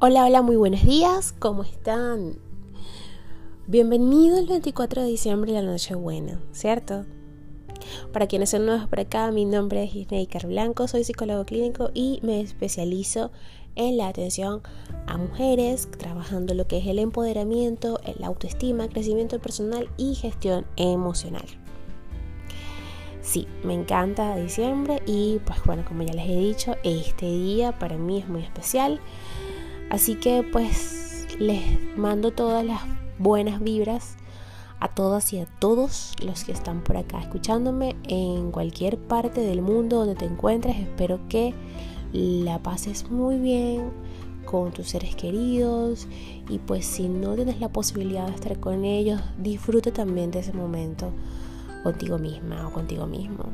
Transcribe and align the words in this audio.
Hola, 0.00 0.26
hola, 0.26 0.42
muy 0.42 0.54
buenos 0.54 0.84
días, 0.84 1.34
¿cómo 1.40 1.64
están? 1.64 2.38
Bienvenido 3.66 4.38
el 4.38 4.46
24 4.46 5.02
de 5.02 5.08
diciembre, 5.08 5.50
la 5.50 5.62
noche 5.62 5.96
buena, 5.96 6.40
¿cierto? 6.52 7.04
Para 8.12 8.28
quienes 8.28 8.50
son 8.50 8.64
nuevos 8.64 8.86
por 8.86 9.00
acá, 9.00 9.32
mi 9.32 9.44
nombre 9.44 9.82
es 9.82 9.96
Isneikar 9.96 10.46
Blanco, 10.46 10.86
soy 10.86 11.02
psicólogo 11.02 11.44
clínico 11.44 11.90
y 11.94 12.20
me 12.22 12.40
especializo 12.40 13.32
en 13.74 13.96
la 13.96 14.06
atención 14.06 14.62
a 15.08 15.18
mujeres, 15.18 15.88
trabajando 15.90 16.54
lo 16.54 16.68
que 16.68 16.78
es 16.78 16.86
el 16.86 17.00
empoderamiento, 17.00 17.98
la 18.20 18.28
autoestima, 18.28 18.86
crecimiento 18.86 19.40
personal 19.40 19.90
y 19.96 20.14
gestión 20.14 20.64
emocional. 20.76 21.46
Sí, 23.20 23.48
me 23.64 23.74
encanta 23.74 24.36
diciembre 24.36 25.02
y 25.06 25.40
pues 25.44 25.58
bueno, 25.64 25.84
como 25.84 26.04
ya 26.04 26.14
les 26.14 26.30
he 26.30 26.36
dicho, 26.36 26.76
este 26.84 27.26
día 27.26 27.76
para 27.80 27.98
mí 27.98 28.20
es 28.20 28.28
muy 28.28 28.44
especial 28.44 29.00
Así 29.90 30.16
que 30.16 30.42
pues 30.42 31.26
les 31.38 31.62
mando 31.96 32.30
todas 32.32 32.64
las 32.64 32.80
buenas 33.18 33.60
vibras 33.60 34.16
a 34.80 34.88
todas 34.88 35.32
y 35.32 35.40
a 35.40 35.46
todos 35.46 36.14
los 36.22 36.44
que 36.44 36.52
están 36.52 36.82
por 36.82 36.96
acá 36.96 37.20
escuchándome 37.20 37.96
en 38.04 38.52
cualquier 38.52 38.98
parte 38.98 39.40
del 39.40 39.62
mundo 39.62 39.98
donde 39.98 40.14
te 40.14 40.24
encuentres. 40.24 40.76
Espero 40.76 41.20
que 41.28 41.54
la 42.12 42.58
pases 42.62 43.10
muy 43.10 43.38
bien 43.38 43.90
con 44.44 44.72
tus 44.72 44.88
seres 44.88 45.14
queridos 45.14 46.06
y 46.48 46.58
pues 46.58 46.86
si 46.86 47.08
no 47.08 47.34
tienes 47.34 47.60
la 47.60 47.68
posibilidad 47.70 48.26
de 48.26 48.34
estar 48.34 48.58
con 48.60 48.84
ellos, 48.84 49.20
disfrute 49.38 49.92
también 49.92 50.30
de 50.30 50.38
ese 50.40 50.52
momento 50.52 51.12
contigo 51.82 52.18
misma 52.18 52.66
o 52.66 52.72
contigo 52.72 53.06
mismo. 53.06 53.44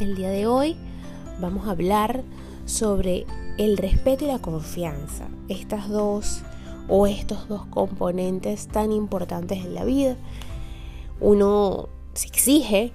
El 0.00 0.14
día 0.14 0.30
de 0.30 0.46
hoy 0.46 0.76
vamos 1.40 1.68
a 1.68 1.70
hablar 1.70 2.22
sobre 2.66 3.24
el 3.56 3.78
respeto 3.78 4.24
y 4.24 4.28
la 4.28 4.40
confianza. 4.40 5.28
Estas 5.48 5.88
dos 5.88 6.42
o 6.88 7.06
estos 7.06 7.48
dos 7.48 7.64
componentes 7.66 8.68
tan 8.68 8.92
importantes 8.92 9.64
en 9.64 9.74
la 9.74 9.84
vida. 9.84 10.16
Uno 11.20 11.88
se 12.12 12.28
exige 12.28 12.92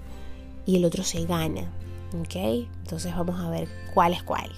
y 0.66 0.76
el 0.76 0.86
otro 0.86 1.04
se 1.04 1.26
gana. 1.26 1.72
¿Ok? 2.20 2.36
Entonces 2.36 3.16
vamos 3.16 3.40
a 3.40 3.50
ver 3.50 3.68
cuál 3.94 4.14
es 4.14 4.22
cuál. 4.22 4.52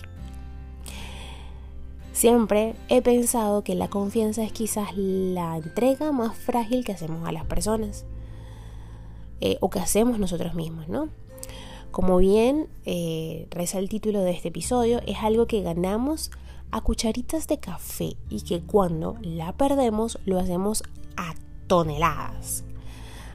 Siempre 2.12 2.76
he 2.90 3.02
pensado 3.02 3.64
que 3.64 3.76
la 3.76 3.88
confianza 3.88 4.44
es 4.44 4.52
quizás 4.52 4.96
la 4.96 5.58
entrega 5.58 6.12
más 6.12 6.36
frágil 6.36 6.84
que 6.84 6.92
hacemos 6.92 7.28
a 7.28 7.32
las 7.32 7.46
personas. 7.46 8.06
Eh, 9.42 9.58
o 9.60 9.70
que 9.70 9.80
hacemos 9.80 10.20
nosotros 10.20 10.54
mismos, 10.54 10.88
¿no? 10.88 11.10
Como 11.94 12.18
bien 12.18 12.70
eh, 12.86 13.46
reza 13.52 13.78
el 13.78 13.88
título 13.88 14.24
de 14.24 14.32
este 14.32 14.48
episodio, 14.48 15.00
es 15.06 15.18
algo 15.20 15.46
que 15.46 15.62
ganamos 15.62 16.32
a 16.72 16.82
cucharitas 16.82 17.46
de 17.46 17.60
café 17.60 18.18
y 18.32 18.42
que 18.42 18.62
cuando 18.64 19.16
la 19.22 19.54
perdemos 19.54 20.18
lo 20.26 20.40
hacemos 20.40 20.82
a 21.18 21.36
toneladas. 21.68 22.64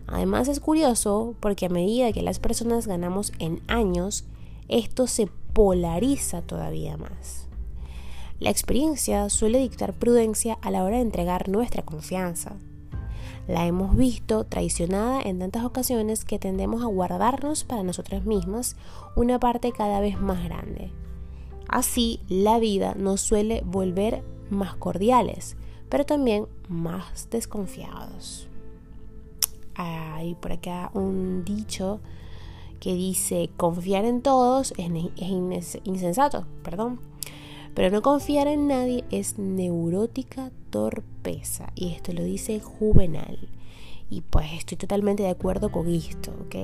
Además 0.08 0.48
es 0.48 0.58
curioso 0.58 1.36
porque 1.38 1.66
a 1.66 1.68
medida 1.68 2.10
que 2.10 2.22
las 2.22 2.40
personas 2.40 2.88
ganamos 2.88 3.32
en 3.38 3.62
años, 3.68 4.24
esto 4.66 5.06
se 5.06 5.28
polariza 5.52 6.42
todavía 6.42 6.96
más. 6.96 7.46
La 8.40 8.50
experiencia 8.50 9.30
suele 9.30 9.60
dictar 9.60 9.94
prudencia 9.94 10.58
a 10.62 10.72
la 10.72 10.82
hora 10.82 10.96
de 10.96 11.02
entregar 11.02 11.48
nuestra 11.48 11.84
confianza. 11.84 12.56
La 13.48 13.66
hemos 13.66 13.96
visto 13.96 14.44
traicionada 14.44 15.22
en 15.22 15.38
tantas 15.38 15.64
ocasiones 15.64 16.26
que 16.26 16.38
tendemos 16.38 16.82
a 16.82 16.86
guardarnos 16.86 17.64
para 17.64 17.82
nosotras 17.82 18.26
mismas 18.26 18.76
una 19.16 19.40
parte 19.40 19.72
cada 19.72 20.00
vez 20.00 20.20
más 20.20 20.44
grande. 20.44 20.92
Así, 21.66 22.20
la 22.28 22.58
vida 22.58 22.94
nos 22.94 23.22
suele 23.22 23.62
volver 23.64 24.22
más 24.50 24.74
cordiales, 24.76 25.56
pero 25.88 26.04
también 26.04 26.46
más 26.68 27.28
desconfiados. 27.30 28.48
Hay 29.74 30.34
por 30.34 30.52
acá 30.52 30.90
un 30.92 31.42
dicho 31.44 32.00
que 32.80 32.94
dice 32.94 33.48
confiar 33.56 34.04
en 34.04 34.20
todos 34.20 34.74
es, 34.76 35.78
insensato, 35.84 36.46
perdón. 36.62 37.00
Pero 37.74 37.90
no 37.90 38.02
confiar 38.02 38.48
en 38.48 38.66
nadie 38.66 39.04
es 39.10 39.38
neurótica 39.38 40.50
torpeza. 40.70 41.72
Y 41.74 41.92
esto 41.92 42.12
lo 42.12 42.24
dice 42.24 42.60
Juvenal. 42.60 43.48
Y 44.10 44.22
pues 44.22 44.52
estoy 44.52 44.76
totalmente 44.76 45.22
de 45.22 45.30
acuerdo 45.30 45.70
con 45.70 45.88
esto, 45.88 46.32
¿ok? 46.46 46.54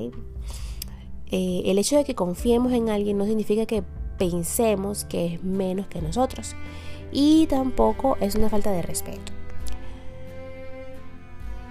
Eh, 1.30 1.62
el 1.66 1.78
hecho 1.78 1.96
de 1.96 2.04
que 2.04 2.14
confiemos 2.14 2.72
en 2.72 2.88
alguien 2.88 3.18
no 3.18 3.26
significa 3.26 3.66
que 3.66 3.82
pensemos 4.18 5.04
que 5.04 5.34
es 5.34 5.44
menos 5.44 5.86
que 5.86 6.00
nosotros. 6.00 6.54
Y 7.12 7.46
tampoco 7.46 8.16
es 8.20 8.34
una 8.34 8.48
falta 8.48 8.70
de 8.72 8.82
respeto. 8.82 9.32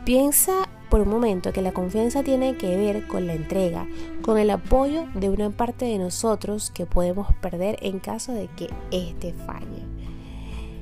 Piensa 0.06 0.70
por 0.94 1.02
un 1.02 1.10
momento 1.10 1.52
que 1.52 1.64
la 1.64 1.72
confianza 1.72 2.22
tiene 2.22 2.56
que 2.56 2.78
ver 2.78 3.08
con 3.08 3.26
la 3.26 3.34
entrega, 3.34 3.88
con 4.22 4.38
el 4.38 4.52
apoyo 4.52 5.06
de 5.16 5.32
una 5.32 5.50
parte 5.50 5.86
de 5.86 5.98
nosotros 5.98 6.70
que 6.70 6.86
podemos 6.86 7.34
perder 7.42 7.80
en 7.82 7.98
caso 7.98 8.32
de 8.32 8.48
que 8.56 8.70
éste 8.92 9.34
falle. 9.34 9.88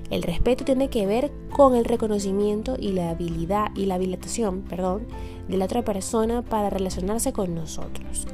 El 0.10 0.22
respeto 0.24 0.66
tiene 0.66 0.90
que 0.90 1.06
ver 1.06 1.32
con 1.50 1.78
el 1.78 1.86
reconocimiento 1.86 2.76
y 2.78 2.92
la 2.92 3.12
habilidad 3.12 3.68
y 3.74 3.86
la 3.86 3.96
habilitación, 3.96 4.64
perdón, 4.64 5.08
de 5.48 5.56
la 5.56 5.64
otra 5.64 5.82
persona 5.82 6.42
para 6.42 6.70
relacionarse 6.70 7.32
con 7.32 7.56
nosotros. 7.56 8.28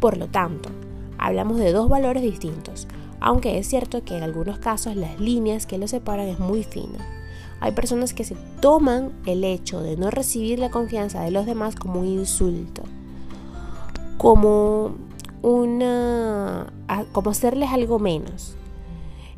Por 0.00 0.18
lo 0.18 0.26
tanto, 0.26 0.68
hablamos 1.16 1.56
de 1.56 1.72
dos 1.72 1.88
valores 1.88 2.22
distintos, 2.22 2.88
aunque 3.20 3.56
es 3.56 3.66
cierto 3.66 4.04
que 4.04 4.18
en 4.18 4.22
algunos 4.22 4.58
casos 4.58 4.96
las 4.96 5.18
líneas 5.18 5.64
que 5.64 5.78
los 5.78 5.92
separan 5.92 6.28
es 6.28 6.38
muy 6.38 6.62
fina. 6.62 6.98
Hay 7.60 7.72
personas 7.72 8.12
que 8.12 8.24
se 8.24 8.36
toman 8.60 9.12
el 9.24 9.44
hecho 9.44 9.80
de 9.80 9.96
no 9.96 10.10
recibir 10.10 10.58
la 10.58 10.70
confianza 10.70 11.22
de 11.22 11.30
los 11.30 11.46
demás 11.46 11.74
como 11.74 12.00
un 12.00 12.06
insulto, 12.06 12.82
como 14.18 14.94
una 15.42 16.72
como 17.12 17.30
hacerles 17.30 17.70
algo 17.70 17.98
menos, 17.98 18.56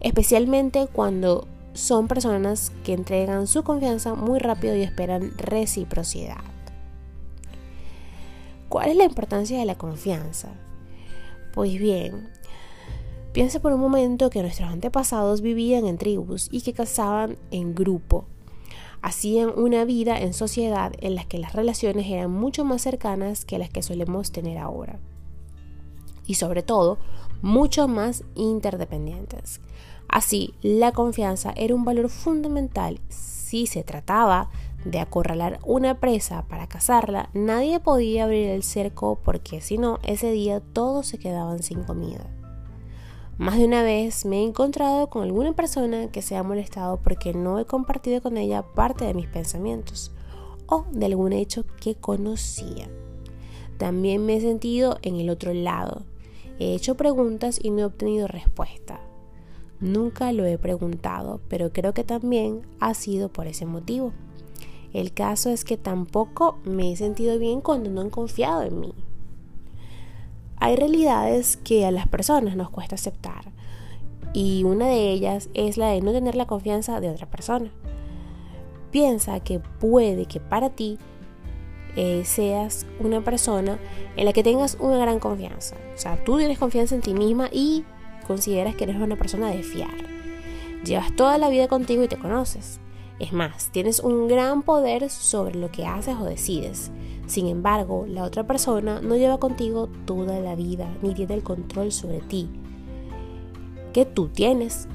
especialmente 0.00 0.88
cuando 0.92 1.46
son 1.74 2.08
personas 2.08 2.72
que 2.84 2.92
entregan 2.92 3.46
su 3.46 3.62
confianza 3.62 4.14
muy 4.14 4.38
rápido 4.38 4.74
y 4.74 4.82
esperan 4.82 5.32
reciprocidad. 5.36 6.38
¿Cuál 8.68 8.90
es 8.90 8.96
la 8.96 9.04
importancia 9.04 9.58
de 9.58 9.64
la 9.64 9.76
confianza? 9.76 10.48
Pues 11.54 11.78
bien, 11.78 12.28
Piensa 13.32 13.60
por 13.60 13.72
un 13.72 13.80
momento 13.80 14.30
que 14.30 14.42
nuestros 14.42 14.70
antepasados 14.70 15.42
vivían 15.42 15.86
en 15.86 15.98
tribus 15.98 16.48
y 16.50 16.62
que 16.62 16.72
cazaban 16.72 17.36
en 17.50 17.74
grupo. 17.74 18.24
Hacían 19.02 19.52
una 19.56 19.84
vida 19.84 20.18
en 20.18 20.32
sociedad 20.32 20.92
en 21.00 21.14
la 21.14 21.24
que 21.24 21.38
las 21.38 21.52
relaciones 21.52 22.06
eran 22.06 22.30
mucho 22.30 22.64
más 22.64 22.82
cercanas 22.82 23.44
que 23.44 23.58
las 23.58 23.70
que 23.70 23.82
solemos 23.82 24.32
tener 24.32 24.58
ahora. 24.58 24.98
Y 26.26 26.34
sobre 26.34 26.62
todo, 26.62 26.98
mucho 27.42 27.86
más 27.86 28.24
interdependientes. 28.34 29.60
Así, 30.08 30.54
la 30.62 30.92
confianza 30.92 31.52
era 31.54 31.74
un 31.74 31.84
valor 31.84 32.08
fundamental. 32.08 33.00
Si 33.08 33.66
se 33.66 33.84
trataba 33.84 34.50
de 34.84 35.00
acorralar 35.00 35.60
una 35.64 36.00
presa 36.00 36.46
para 36.48 36.66
cazarla, 36.66 37.28
nadie 37.34 37.78
podía 37.78 38.24
abrir 38.24 38.48
el 38.48 38.62
cerco 38.62 39.18
porque 39.22 39.60
si 39.60 39.76
no, 39.76 39.98
ese 40.02 40.32
día 40.32 40.60
todos 40.60 41.06
se 41.06 41.18
quedaban 41.18 41.62
sin 41.62 41.84
comida. 41.84 42.26
Más 43.38 43.56
de 43.56 43.66
una 43.66 43.84
vez 43.84 44.24
me 44.24 44.40
he 44.40 44.42
encontrado 44.42 45.06
con 45.10 45.22
alguna 45.22 45.52
persona 45.52 46.10
que 46.10 46.22
se 46.22 46.34
ha 46.36 46.42
molestado 46.42 46.96
porque 46.96 47.34
no 47.34 47.60
he 47.60 47.66
compartido 47.66 48.20
con 48.20 48.36
ella 48.36 48.62
parte 48.62 49.04
de 49.04 49.14
mis 49.14 49.28
pensamientos 49.28 50.10
o 50.66 50.86
de 50.90 51.06
algún 51.06 51.32
hecho 51.32 51.64
que 51.80 51.94
conocía. 51.94 52.88
También 53.76 54.26
me 54.26 54.36
he 54.36 54.40
sentido 54.40 54.98
en 55.02 55.20
el 55.20 55.30
otro 55.30 55.54
lado. 55.54 56.02
He 56.58 56.74
hecho 56.74 56.96
preguntas 56.96 57.60
y 57.62 57.70
no 57.70 57.78
he 57.78 57.84
obtenido 57.84 58.26
respuesta. 58.26 59.00
Nunca 59.78 60.32
lo 60.32 60.44
he 60.44 60.58
preguntado, 60.58 61.40
pero 61.46 61.72
creo 61.72 61.94
que 61.94 62.02
también 62.02 62.62
ha 62.80 62.92
sido 62.94 63.28
por 63.28 63.46
ese 63.46 63.66
motivo. 63.66 64.12
El 64.92 65.12
caso 65.12 65.50
es 65.50 65.62
que 65.62 65.76
tampoco 65.76 66.58
me 66.64 66.90
he 66.90 66.96
sentido 66.96 67.38
bien 67.38 67.60
cuando 67.60 67.88
no 67.88 68.00
han 68.00 68.10
confiado 68.10 68.62
en 68.62 68.80
mí. 68.80 68.94
Hay 70.60 70.76
realidades 70.76 71.56
que 71.56 71.86
a 71.86 71.90
las 71.90 72.08
personas 72.08 72.56
nos 72.56 72.70
cuesta 72.70 72.96
aceptar 72.96 73.52
y 74.32 74.64
una 74.64 74.86
de 74.86 75.10
ellas 75.10 75.48
es 75.54 75.76
la 75.76 75.88
de 75.88 76.00
no 76.00 76.12
tener 76.12 76.34
la 76.34 76.46
confianza 76.46 77.00
de 77.00 77.10
otra 77.10 77.26
persona. 77.26 77.70
Piensa 78.90 79.40
que 79.40 79.60
puede 79.60 80.26
que 80.26 80.40
para 80.40 80.70
ti 80.70 80.98
eh, 81.96 82.22
seas 82.24 82.86
una 83.00 83.22
persona 83.22 83.78
en 84.16 84.24
la 84.24 84.32
que 84.32 84.42
tengas 84.42 84.76
una 84.80 84.98
gran 84.98 85.18
confianza. 85.18 85.76
O 85.94 85.98
sea, 85.98 86.22
tú 86.24 86.38
tienes 86.38 86.58
confianza 86.58 86.94
en 86.94 87.00
ti 87.00 87.14
misma 87.14 87.48
y 87.52 87.84
consideras 88.26 88.74
que 88.74 88.84
eres 88.84 88.96
una 88.96 89.16
persona 89.16 89.50
de 89.50 89.62
fiar. 89.62 89.94
Llevas 90.84 91.14
toda 91.16 91.38
la 91.38 91.48
vida 91.48 91.68
contigo 91.68 92.02
y 92.02 92.08
te 92.08 92.16
conoces. 92.16 92.80
Es 93.18 93.32
más, 93.32 93.70
tienes 93.72 94.00
un 94.00 94.28
gran 94.28 94.62
poder 94.62 95.10
sobre 95.10 95.56
lo 95.56 95.70
que 95.70 95.86
haces 95.86 96.16
o 96.20 96.24
decides. 96.24 96.90
Sin 97.26 97.48
embargo, 97.48 98.06
la 98.08 98.24
otra 98.24 98.46
persona 98.46 99.00
no 99.00 99.16
lleva 99.16 99.38
contigo 99.38 99.88
toda 100.06 100.40
la 100.40 100.54
vida 100.54 100.88
ni 101.02 101.14
tiene 101.14 101.34
el 101.34 101.42
control 101.42 101.92
sobre 101.92 102.20
ti 102.20 102.48
que 103.92 104.04
tú 104.04 104.28
tienes. 104.28 104.86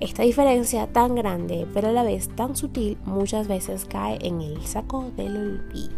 Esta 0.00 0.22
diferencia 0.22 0.86
tan 0.92 1.14
grande, 1.14 1.66
pero 1.72 1.88
a 1.88 1.92
la 1.92 2.02
vez 2.02 2.28
tan 2.28 2.56
sutil, 2.56 2.98
muchas 3.04 3.46
veces 3.48 3.84
cae 3.84 4.18
en 4.20 4.40
el 4.40 4.64
saco 4.64 5.10
del 5.16 5.36
olvido. 5.36 5.94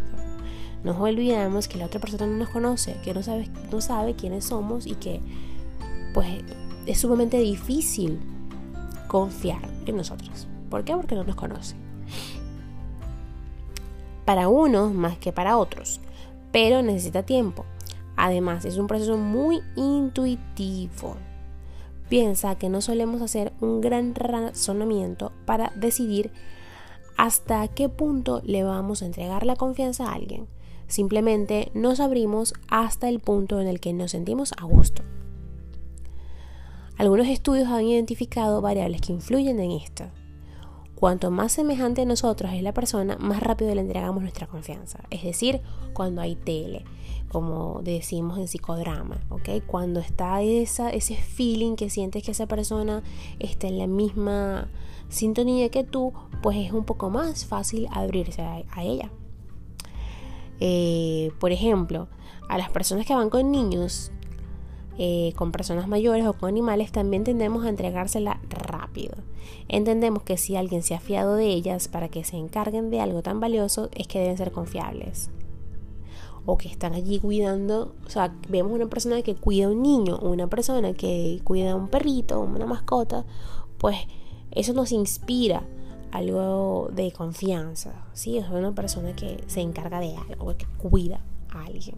Nos 0.83 0.97
olvidamos 0.97 1.67
que 1.67 1.79
la 1.79 1.85
otra 1.85 1.99
persona 1.99 2.27
no 2.27 2.37
nos 2.37 2.49
conoce, 2.49 2.95
que 3.03 3.13
no 3.13 3.23
sabe, 3.81 4.15
quiénes 4.15 4.45
somos 4.45 4.85
y 4.85 4.95
que 4.95 5.21
pues 6.13 6.27
es 6.85 6.99
sumamente 6.99 7.39
difícil 7.39 8.19
confiar 9.07 9.67
en 9.87 9.97
nosotros. 9.97 10.47
¿Por 10.75 10.83
qué? 10.83 10.93
Porque 10.93 11.15
no 11.15 11.23
nos 11.23 11.37
conoce. 11.37 11.73
Para 14.25 14.49
unos 14.49 14.93
más 14.93 15.17
que 15.17 15.31
para 15.31 15.57
otros, 15.57 16.01
pero 16.51 16.81
necesita 16.81 17.23
tiempo. 17.23 17.63
Además, 18.17 18.65
es 18.65 18.75
un 18.75 18.87
proceso 18.87 19.15
muy 19.15 19.61
intuitivo. 19.77 21.15
Piensa 22.09 22.55
que 22.55 22.67
no 22.67 22.81
solemos 22.81 23.21
hacer 23.21 23.53
un 23.61 23.79
gran 23.79 24.15
razonamiento 24.15 25.31
para 25.45 25.71
decidir 25.77 26.33
hasta 27.15 27.65
qué 27.69 27.87
punto 27.87 28.41
le 28.43 28.65
vamos 28.65 29.01
a 29.01 29.05
entregar 29.05 29.45
la 29.45 29.55
confianza 29.55 30.09
a 30.09 30.13
alguien. 30.13 30.45
Simplemente 30.87 31.71
nos 31.73 32.01
abrimos 32.01 32.53
hasta 32.67 33.07
el 33.07 33.21
punto 33.21 33.61
en 33.61 33.67
el 33.67 33.79
que 33.79 33.93
nos 33.93 34.11
sentimos 34.11 34.51
a 34.57 34.65
gusto. 34.65 35.03
Algunos 36.97 37.29
estudios 37.29 37.69
han 37.69 37.85
identificado 37.85 38.59
variables 38.59 38.99
que 38.99 39.13
influyen 39.13 39.61
en 39.61 39.71
esto. 39.71 40.11
Cuanto 40.95 41.29
más 41.29 41.51
semejante 41.51 42.03
a 42.03 42.05
nosotros 42.05 42.53
es 42.53 42.63
la 42.63 42.73
persona, 42.73 43.17
más 43.19 43.43
rápido 43.43 43.75
le 43.75 43.81
entregamos 43.81 44.21
nuestra 44.21 44.47
confianza. 44.47 45.03
Es 45.09 45.23
decir, 45.23 45.61
cuando 45.93 46.21
hay 46.21 46.35
tele, 46.35 46.85
como 47.27 47.81
decimos 47.83 48.37
en 48.37 48.47
psicodrama, 48.47 49.19
¿ok? 49.29 49.65
Cuando 49.67 49.99
está 49.99 50.41
esa, 50.41 50.89
ese 50.89 51.15
feeling 51.15 51.75
que 51.75 51.89
sientes 51.89 52.23
que 52.23 52.31
esa 52.31 52.47
persona 52.47 53.03
está 53.39 53.67
en 53.67 53.77
la 53.77 53.87
misma 53.87 54.69
sintonía 55.09 55.67
que 55.69 55.83
tú, 55.83 56.13
pues 56.41 56.57
es 56.57 56.71
un 56.71 56.85
poco 56.85 57.09
más 57.09 57.45
fácil 57.45 57.87
abrirse 57.91 58.41
a, 58.41 58.63
ella. 58.81 59.11
Eh, 60.61 61.31
por 61.39 61.51
ejemplo, 61.51 62.07
a 62.47 62.57
las 62.57 62.69
personas 62.69 63.05
que 63.05 63.13
van 63.13 63.29
con 63.29 63.51
niños, 63.51 64.13
eh, 64.97 65.33
con 65.35 65.51
personas 65.51 65.89
mayores 65.89 66.25
o 66.25 66.31
con 66.31 66.47
animales, 66.47 66.93
también 66.93 67.25
tendemos 67.25 67.65
a 67.65 67.69
entregársela 67.69 68.39
rápido. 68.49 69.15
Entendemos 69.67 70.23
que 70.23 70.37
si 70.37 70.55
alguien 70.55 70.83
se 70.83 70.95
ha 70.95 70.99
fiado 70.99 71.35
de 71.35 71.47
ellas 71.47 71.87
para 71.87 72.09
que 72.09 72.23
se 72.23 72.37
encarguen 72.37 72.89
de 72.89 73.01
algo 73.01 73.21
tan 73.21 73.39
valioso, 73.39 73.89
es 73.95 74.07
que 74.07 74.19
deben 74.19 74.37
ser 74.37 74.51
confiables. 74.51 75.29
O 76.45 76.57
que 76.57 76.67
están 76.67 76.93
allí 76.93 77.19
cuidando, 77.19 77.95
o 78.05 78.09
sea, 78.09 78.35
vemos 78.49 78.71
una 78.71 78.87
persona 78.87 79.21
que 79.21 79.35
cuida 79.35 79.65
a 79.65 79.69
un 79.69 79.81
niño, 79.81 80.19
una 80.19 80.47
persona 80.47 80.93
que 80.93 81.41
cuida 81.43 81.71
a 81.71 81.75
un 81.75 81.87
perrito, 81.87 82.39
una 82.39 82.65
mascota, 82.65 83.25
pues 83.79 83.97
eso 84.51 84.73
nos 84.73 84.91
inspira 84.91 85.63
algo 86.11 86.89
de 86.93 87.11
confianza, 87.11 88.05
¿sí? 88.13 88.37
Es 88.37 88.47
una 88.49 88.73
persona 88.73 89.15
que 89.15 89.43
se 89.47 89.61
encarga 89.61 89.99
de 89.99 90.15
algo, 90.15 90.55
que 90.55 90.65
cuida 90.77 91.19
a 91.49 91.65
alguien. 91.65 91.95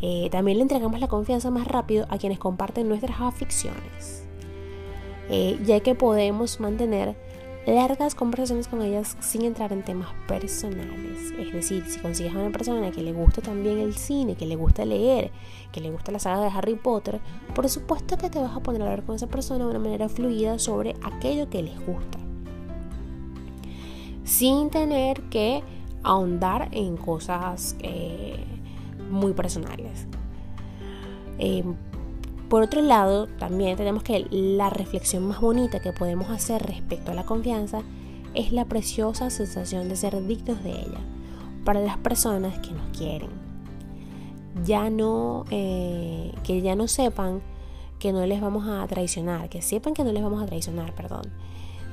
Eh, 0.00 0.28
también 0.30 0.58
le 0.58 0.62
entregamos 0.62 1.00
la 1.00 1.08
confianza 1.08 1.50
más 1.50 1.66
rápido 1.66 2.06
a 2.10 2.18
quienes 2.18 2.38
comparten 2.38 2.88
nuestras 2.88 3.20
aficiones, 3.20 4.27
eh, 5.28 5.58
ya 5.64 5.80
que 5.80 5.94
podemos 5.94 6.60
mantener 6.60 7.16
largas 7.66 8.14
conversaciones 8.14 8.66
con 8.66 8.80
ellas 8.80 9.16
sin 9.20 9.42
entrar 9.42 9.72
en 9.72 9.84
temas 9.84 10.08
personales. 10.26 11.32
Es 11.38 11.52
decir, 11.52 11.84
si 11.86 11.98
consigues 12.00 12.34
a 12.34 12.38
una 12.38 12.50
persona 12.50 12.90
que 12.90 13.02
le 13.02 13.12
gusta 13.12 13.42
también 13.42 13.78
el 13.78 13.94
cine, 13.94 14.36
que 14.36 14.46
le 14.46 14.56
gusta 14.56 14.84
leer, 14.84 15.30
que 15.70 15.80
le 15.80 15.90
gusta 15.90 16.10
la 16.10 16.18
saga 16.18 16.44
de 16.44 16.50
Harry 16.50 16.76
Potter, 16.76 17.20
por 17.54 17.68
supuesto 17.68 18.16
que 18.16 18.30
te 18.30 18.38
vas 18.38 18.56
a 18.56 18.60
poner 18.60 18.80
a 18.80 18.84
hablar 18.86 19.04
con 19.04 19.16
esa 19.16 19.26
persona 19.26 19.64
de 19.64 19.70
una 19.70 19.78
manera 19.80 20.08
fluida 20.08 20.58
sobre 20.58 20.94
aquello 21.02 21.50
que 21.50 21.62
les 21.62 21.78
gusta. 21.86 22.18
Sin 24.24 24.70
tener 24.70 25.22
que 25.24 25.62
ahondar 26.02 26.68
en 26.72 26.96
cosas 26.96 27.76
eh, 27.80 28.44
muy 29.10 29.32
personales. 29.32 30.06
Eh, 31.38 31.64
por 32.48 32.62
otro 32.62 32.80
lado, 32.80 33.26
también 33.26 33.76
tenemos 33.76 34.02
que 34.02 34.26
la 34.30 34.70
reflexión 34.70 35.26
más 35.26 35.40
bonita 35.40 35.80
que 35.80 35.92
podemos 35.92 36.30
hacer 36.30 36.62
respecto 36.62 37.12
a 37.12 37.14
la 37.14 37.26
confianza 37.26 37.82
es 38.34 38.52
la 38.52 38.64
preciosa 38.64 39.28
sensación 39.30 39.88
de 39.88 39.96
ser 39.96 40.26
dignos 40.26 40.62
de 40.62 40.70
ella 40.70 41.00
para 41.64 41.80
las 41.80 41.98
personas 41.98 42.58
que 42.60 42.72
nos 42.72 42.96
quieren. 42.96 43.30
Ya 44.64 44.88
no, 44.88 45.44
eh, 45.50 46.32
que 46.42 46.62
ya 46.62 46.74
no 46.74 46.88
sepan 46.88 47.42
que 47.98 48.12
no 48.12 48.24
les 48.24 48.40
vamos 48.40 48.66
a 48.66 48.86
traicionar, 48.86 49.48
que 49.48 49.60
sepan 49.60 49.92
que 49.92 50.04
no 50.04 50.12
les 50.12 50.22
vamos 50.22 50.42
a 50.42 50.46
traicionar, 50.46 50.94
perdón, 50.94 51.24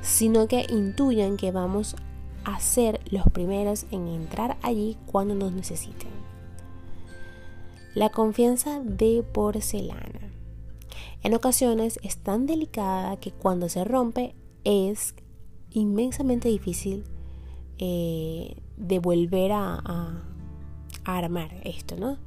sino 0.02 0.48
que 0.48 0.66
intuyan 0.70 1.36
que 1.36 1.52
vamos 1.52 1.96
a 2.46 2.60
ser 2.60 3.02
los 3.12 3.24
primeros 3.26 3.86
en 3.92 4.08
entrar 4.08 4.56
allí 4.62 4.98
cuando 5.06 5.36
nos 5.36 5.52
necesiten. 5.52 6.12
La 7.96 8.10
confianza 8.10 8.80
de 8.82 9.24
porcelana. 9.24 10.35
En 11.26 11.34
ocasiones 11.34 12.00
es 12.04 12.18
tan 12.18 12.46
delicada 12.46 13.18
que 13.18 13.32
cuando 13.32 13.68
se 13.68 13.84
rompe 13.84 14.36
es 14.64 15.16
inmensamente 15.72 16.50
difícil 16.50 17.04
eh, 17.80 18.62
de 18.78 19.00
volver 19.00 19.52
a, 19.52 20.22
armar 21.04 21.50
esto, 21.64 21.96
¿no? 21.98 22.20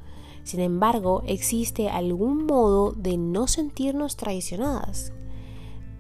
Sin 0.43 0.59
embargo, 0.59 1.23
existe 1.29 1.89
algún 1.89 2.45
modo 2.45 2.91
de 2.91 3.17
no 3.19 3.47
sentirnos 3.47 4.17
traicionadas. 4.17 5.13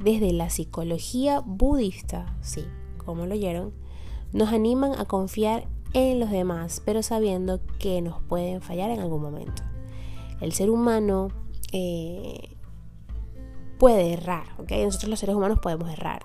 Desde 0.00 0.32
la 0.32 0.50
psicología 0.50 1.38
budista, 1.38 2.36
sí, 2.40 2.64
como 3.04 3.26
lo 3.26 3.34
oyeron, 3.34 3.74
nos 4.32 4.48
animan 4.48 4.98
a 4.98 5.04
confiar 5.04 5.68
en 5.92 6.18
los 6.18 6.32
demás, 6.32 6.82
pero 6.84 7.04
sabiendo 7.04 7.60
que 7.78 8.02
nos 8.02 8.20
pueden 8.24 8.60
fallar 8.60 8.90
en 8.90 8.98
algún 8.98 9.22
momento. 9.22 9.62
El 10.40 10.52
ser 10.52 10.68
humano 10.68 11.28
eh, 11.72 12.57
puede 13.78 14.12
errar, 14.12 14.44
¿ok? 14.58 14.70
Nosotros 14.84 15.10
los 15.10 15.20
seres 15.20 15.36
humanos 15.36 15.60
podemos 15.60 15.90
errar. 15.90 16.22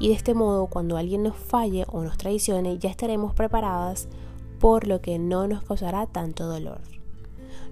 Y 0.00 0.08
de 0.08 0.14
este 0.14 0.34
modo, 0.34 0.66
cuando 0.66 0.96
alguien 0.96 1.22
nos 1.22 1.36
falle 1.36 1.84
o 1.88 2.02
nos 2.02 2.18
traicione, 2.18 2.78
ya 2.78 2.90
estaremos 2.90 3.34
preparadas 3.34 4.08
por 4.60 4.86
lo 4.86 5.00
que 5.00 5.18
no 5.18 5.46
nos 5.46 5.62
causará 5.62 6.06
tanto 6.06 6.46
dolor. 6.46 6.80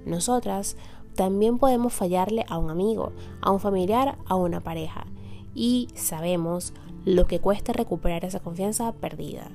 Nosotras 0.05 0.77
también 1.15 1.59
podemos 1.59 1.93
fallarle 1.93 2.45
a 2.49 2.59
un 2.59 2.71
amigo, 2.71 3.13
a 3.41 3.51
un 3.51 3.61
familiar, 3.61 4.19
a 4.27 4.37
una 4.37 4.61
pareja. 4.61 5.07
Y 5.55 5.89
sabemos 5.95 6.73
lo 7.05 7.27
que 7.27 7.41
cuesta 7.41 7.73
recuperar 7.73 8.25
esa 8.25 8.41
confianza 8.41 8.93
perdida. 8.93 9.51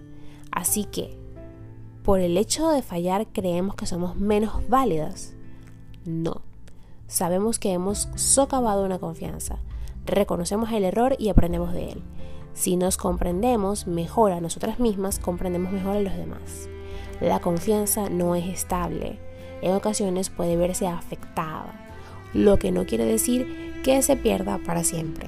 Así 0.51 0.85
que 0.85 1.17
por 2.03 2.19
el 2.19 2.37
hecho 2.37 2.69
de 2.69 2.81
fallar 2.81 3.27
creemos 3.27 3.75
que 3.75 3.85
somos 3.85 4.15
menos 4.15 4.67
válidas. 4.67 5.35
No. 6.05 6.41
Sabemos 7.11 7.59
que 7.59 7.73
hemos 7.73 8.07
socavado 8.15 8.85
una 8.85 8.97
confianza, 8.97 9.57
reconocemos 10.05 10.71
el 10.71 10.85
error 10.85 11.17
y 11.19 11.27
aprendemos 11.27 11.73
de 11.73 11.89
él. 11.91 12.03
Si 12.53 12.77
nos 12.77 12.95
comprendemos 12.95 13.85
mejor 13.85 14.31
a 14.31 14.39
nosotras 14.39 14.79
mismas, 14.79 15.19
comprendemos 15.19 15.73
mejor 15.73 15.97
a 15.97 15.99
los 15.99 16.15
demás. 16.15 16.69
La 17.19 17.41
confianza 17.41 18.09
no 18.09 18.33
es 18.35 18.45
estable. 18.45 19.19
En 19.61 19.73
ocasiones 19.73 20.29
puede 20.29 20.55
verse 20.55 20.87
afectada, 20.87 21.85
lo 22.33 22.57
que 22.57 22.71
no 22.71 22.85
quiere 22.85 23.03
decir 23.03 23.81
que 23.83 24.01
se 24.03 24.15
pierda 24.15 24.57
para 24.65 24.85
siempre. 24.85 25.27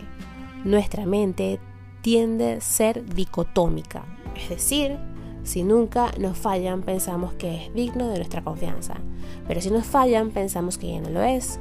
Nuestra 0.63 1.05
mente 1.05 1.59
tiende 2.01 2.53
a 2.53 2.61
ser 2.61 3.03
dicotómica, 3.13 4.05
es 4.37 4.47
decir, 4.47 4.97
si 5.43 5.63
nunca 5.63 6.13
nos 6.17 6.37
fallan, 6.37 6.81
pensamos 6.83 7.33
que 7.33 7.65
es 7.65 7.73
digno 7.73 8.07
de 8.07 8.19
nuestra 8.19 8.41
confianza. 8.41 8.95
Pero 9.49 9.59
si 9.59 9.69
nos 9.69 9.85
fallan, 9.85 10.31
pensamos 10.31 10.77
que 10.77 10.93
ya 10.93 11.01
no 11.01 11.09
lo 11.09 11.21
es. 11.21 11.59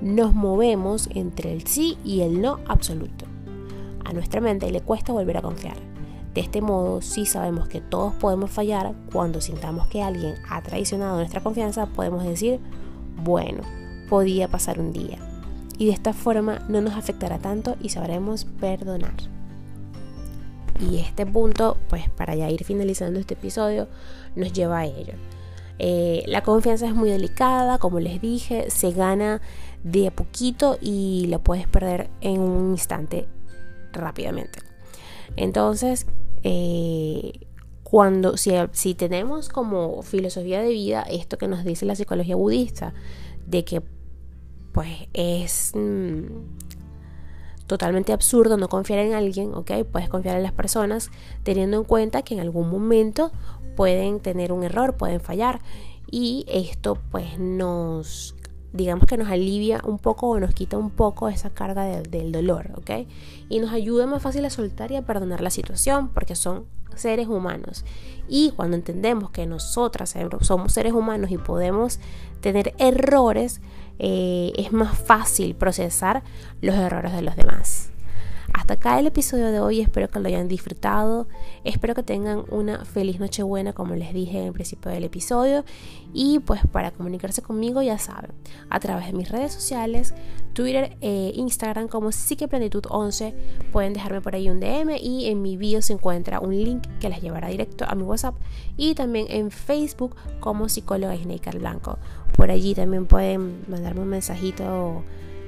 Nos 0.00 0.34
movemos 0.34 1.08
entre 1.14 1.52
el 1.52 1.66
sí 1.66 1.96
y 2.04 2.20
el 2.20 2.40
no 2.40 2.58
absoluto. 2.66 3.26
A 4.04 4.12
nuestra 4.12 4.40
mente 4.40 4.70
le 4.70 4.80
cuesta 4.80 5.12
volver 5.12 5.38
a 5.38 5.42
confiar. 5.42 5.76
De 6.34 6.40
este 6.40 6.60
modo, 6.60 7.00
si 7.00 7.26
sabemos 7.26 7.68
que 7.68 7.80
todos 7.80 8.12
podemos 8.14 8.50
fallar, 8.50 8.92
cuando 9.12 9.40
sintamos 9.40 9.86
que 9.86 10.02
alguien 10.02 10.34
ha 10.50 10.62
traicionado 10.62 11.16
nuestra 11.16 11.42
confianza, 11.42 11.86
podemos 11.86 12.24
decir, 12.24 12.58
bueno, 13.22 13.62
podía 14.08 14.48
pasar 14.48 14.80
un 14.80 14.92
día. 14.92 15.18
Y 15.78 15.86
de 15.86 15.92
esta 15.92 16.12
forma 16.12 16.58
no 16.68 16.80
nos 16.80 16.94
afectará 16.94 17.38
tanto 17.38 17.76
y 17.80 17.90
sabremos 17.90 18.44
perdonar. 18.44 19.14
Y 20.80 20.98
este 20.98 21.24
punto, 21.24 21.76
pues 21.88 22.10
para 22.10 22.34
ya 22.34 22.50
ir 22.50 22.64
finalizando 22.64 23.20
este 23.20 23.34
episodio, 23.34 23.88
nos 24.34 24.52
lleva 24.52 24.78
a 24.78 24.86
ello. 24.86 25.14
Eh, 25.78 26.22
la 26.26 26.42
confianza 26.42 26.86
es 26.86 26.94
muy 26.94 27.10
delicada, 27.10 27.78
como 27.78 28.00
les 28.00 28.20
dije, 28.20 28.70
se 28.70 28.92
gana 28.92 29.40
de 29.82 30.08
a 30.08 30.10
poquito 30.10 30.78
y 30.80 31.26
la 31.28 31.38
puedes 31.38 31.66
perder 31.66 32.10
en 32.20 32.40
un 32.40 32.70
instante 32.70 33.28
rápidamente. 33.92 34.60
Entonces, 35.36 36.06
eh, 36.42 37.32
cuando 37.82 38.36
si, 38.36 38.94
tenemos 38.94 39.48
como 39.48 40.02
filosofía 40.02 40.60
de 40.62 40.70
vida 40.70 41.02
esto 41.02 41.38
que 41.38 41.48
nos 41.48 41.64
dice 41.64 41.86
la 41.86 41.94
psicología 41.94 42.36
budista, 42.36 42.94
de 43.46 43.64
que 43.64 43.82
pues 44.72 45.08
es 45.12 45.72
mm, 45.74 46.24
totalmente 47.66 48.12
absurdo 48.12 48.56
no 48.56 48.68
confiar 48.68 48.98
en 49.00 49.14
alguien, 49.14 49.54
¿ok? 49.54 49.84
Puedes 49.90 50.08
confiar 50.08 50.36
en 50.36 50.42
las 50.42 50.52
personas 50.52 51.10
teniendo 51.44 51.76
en 51.76 51.84
cuenta 51.84 52.22
que 52.22 52.34
en 52.34 52.40
algún 52.40 52.68
momento 52.68 53.30
pueden 53.74 54.20
tener 54.20 54.52
un 54.52 54.64
error, 54.64 54.96
pueden 54.96 55.20
fallar 55.20 55.60
y 56.10 56.44
esto 56.48 56.98
pues 57.10 57.38
nos 57.38 58.34
digamos 58.74 59.06
que 59.06 59.16
nos 59.16 59.28
alivia 59.28 59.80
un 59.84 59.98
poco 59.98 60.28
o 60.30 60.40
nos 60.40 60.52
quita 60.52 60.76
un 60.76 60.90
poco 60.90 61.28
esa 61.28 61.50
carga 61.50 61.84
del 61.84 62.32
dolor, 62.32 62.72
¿ok? 62.76 63.06
Y 63.48 63.60
nos 63.60 63.72
ayuda 63.72 64.06
más 64.08 64.20
fácil 64.20 64.44
a 64.44 64.50
soltar 64.50 64.90
y 64.90 64.96
a 64.96 65.02
perdonar 65.02 65.40
la 65.40 65.50
situación 65.50 66.08
porque 66.08 66.34
son 66.34 66.66
seres 66.96 67.28
humanos. 67.28 67.84
Y 68.28 68.50
cuando 68.50 68.76
entendemos 68.76 69.30
que 69.30 69.46
nosotras 69.46 70.16
somos 70.40 70.72
seres 70.72 70.92
humanos 70.92 71.30
y 71.30 71.38
podemos 71.38 72.00
tener 72.40 72.74
errores, 72.78 73.60
eh, 74.00 74.52
es 74.56 74.72
más 74.72 74.98
fácil 74.98 75.54
procesar 75.54 76.24
los 76.60 76.74
errores 76.74 77.12
de 77.12 77.22
los 77.22 77.36
demás. 77.36 77.93
Hasta 78.54 78.74
acá 78.74 79.00
el 79.00 79.08
episodio 79.08 79.50
de 79.50 79.58
hoy, 79.58 79.80
espero 79.80 80.08
que 80.08 80.20
lo 80.20 80.28
hayan 80.28 80.46
disfrutado, 80.46 81.26
espero 81.64 81.96
que 81.96 82.04
tengan 82.04 82.44
una 82.50 82.84
feliz 82.84 83.18
noche 83.18 83.42
buena 83.42 83.72
como 83.72 83.96
les 83.96 84.14
dije 84.14 84.38
en 84.38 84.46
el 84.46 84.52
principio 84.52 84.92
del 84.92 85.02
episodio 85.02 85.64
y 86.12 86.38
pues 86.38 86.60
para 86.70 86.92
comunicarse 86.92 87.42
conmigo 87.42 87.82
ya 87.82 87.98
saben, 87.98 88.30
a 88.70 88.78
través 88.78 89.06
de 89.08 89.12
mis 89.12 89.28
redes 89.28 89.52
sociales, 89.52 90.14
Twitter 90.52 90.96
e 91.00 91.32
Instagram 91.34 91.88
como 91.88 92.10
psiqueplenitud11, 92.10 93.34
pueden 93.72 93.92
dejarme 93.92 94.20
por 94.20 94.36
ahí 94.36 94.48
un 94.48 94.60
DM 94.60 94.98
y 95.00 95.26
en 95.26 95.42
mi 95.42 95.56
bio 95.56 95.82
se 95.82 95.94
encuentra 95.94 96.38
un 96.38 96.56
link 96.56 96.86
que 97.00 97.08
les 97.08 97.20
llevará 97.20 97.48
directo 97.48 97.84
a 97.88 97.96
mi 97.96 98.04
WhatsApp 98.04 98.36
y 98.76 98.94
también 98.94 99.26
en 99.30 99.50
Facebook 99.50 100.14
como 100.38 100.68
psicóloga 100.68 101.16
Snaker 101.16 101.58
Blanco. 101.58 101.98
Por 102.36 102.52
allí 102.52 102.72
también 102.76 103.06
pueden 103.06 103.64
mandarme 103.68 104.02
un 104.02 104.08
mensajito 104.08 105.02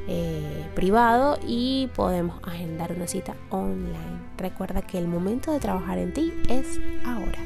eh, 0.08 0.66
privado 0.74 1.38
y 1.46 1.88
podemos 1.94 2.40
agendar 2.42 2.92
una 2.92 3.06
cita 3.06 3.34
online. 3.50 4.20
Recuerda 4.38 4.82
que 4.82 4.98
el 4.98 5.08
momento 5.08 5.52
de 5.52 5.60
trabajar 5.60 5.98
en 5.98 6.12
ti 6.12 6.32
es 6.48 6.80
ahora. 7.04 7.38